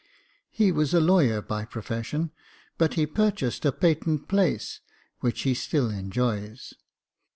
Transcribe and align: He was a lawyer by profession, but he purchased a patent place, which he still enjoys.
He 0.49 0.71
was 0.71 0.95
a 0.95 0.99
lawyer 0.99 1.43
by 1.43 1.63
profession, 1.63 2.31
but 2.79 2.95
he 2.95 3.05
purchased 3.05 3.65
a 3.65 3.71
patent 3.71 4.27
place, 4.27 4.79
which 5.19 5.41
he 5.43 5.53
still 5.53 5.91
enjoys. 5.91 6.73